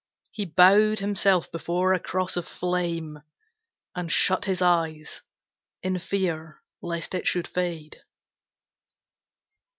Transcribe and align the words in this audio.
He 0.31 0.45
bowed 0.45 0.97
himself 0.97 1.51
before 1.51 1.93
a 1.93 1.99
cross 1.99 2.35
of 2.35 2.47
flame 2.47 3.21
And 3.95 4.11
shut 4.11 4.45
his 4.45 4.59
eyes 4.59 5.21
in 5.83 5.99
fear 5.99 6.63
lest 6.81 7.13
it 7.13 7.27
should 7.27 7.47
fade. 7.47 8.01